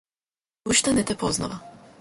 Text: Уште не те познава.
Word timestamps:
Уште 0.69 0.89
не 0.95 1.03
те 1.07 1.13
познава. 1.21 1.57